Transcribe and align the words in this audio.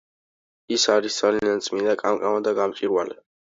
ის 0.77 0.85
არის 0.93 1.19
ძალიან 1.25 1.63
წმინდა, 1.67 1.95
კამკამა 2.05 2.43
და 2.51 2.59
გამჭვირვალე. 2.65 3.23